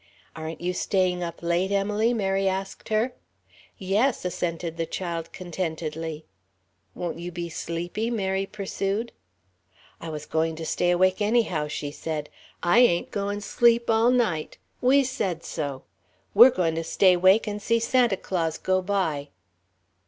"Aren't 0.35 0.61
you 0.61 0.73
staying 0.73 1.21
up 1.21 1.43
late, 1.43 1.69
Emily?" 1.71 2.11
Mary 2.11 2.49
asked 2.49 2.89
her. 2.89 3.13
"Yes," 3.77 4.25
assented 4.25 4.75
the 4.75 4.87
child, 4.87 5.31
contentedly. 5.31 6.25
"Won't 6.95 7.19
you 7.19 7.31
be 7.31 7.49
sleepy?" 7.49 8.09
Mary 8.09 8.47
pursued. 8.47 9.11
"I 9.99 10.09
was 10.09 10.25
going 10.25 10.55
to 10.55 10.65
stay 10.65 10.89
awake 10.89 11.21
anyhow," 11.21 11.67
she 11.67 11.91
said; 11.91 12.31
"I 12.63 12.79
ain't 12.79 13.11
goin' 13.11 13.41
sleep 13.41 13.91
all 13.91 14.09
night. 14.09 14.57
We 14.81 15.03
said 15.03 15.43
so. 15.43 15.83
We're 16.33 16.49
goin' 16.49 16.83
stay 16.83 17.15
'wake 17.15 17.45
and 17.45 17.61
see 17.61 17.79
Santa 17.79 18.17
Claus 18.17 18.57
go 18.57 18.81
by." 18.81 19.29